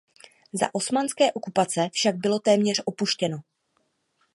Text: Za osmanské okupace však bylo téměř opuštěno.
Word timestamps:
Za 0.53 0.69
osmanské 0.73 1.31
okupace 1.33 1.89
však 1.93 2.15
bylo 2.15 2.39
téměř 2.39 2.81
opuštěno. 2.85 3.37